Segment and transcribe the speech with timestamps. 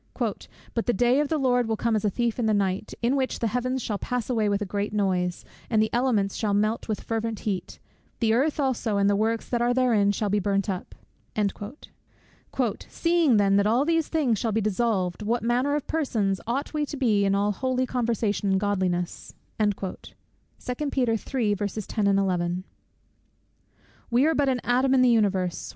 [0.17, 0.47] "But
[0.87, 3.37] the day of the Lord will come as a thief in the night; in which
[3.37, 7.01] the Heavens shall pass away with a great noise, and the elements shall melt with
[7.03, 7.77] fervent heat;
[8.19, 10.95] the earth also and the works that are therein shall be burnt up"
[12.89, 16.83] "Seeing then, that all these things shall be dissolved, what manner of persons ought we
[16.87, 20.95] to be in all holy conversation and Godliness?" We
[24.25, 25.69] are but an atom in the universe.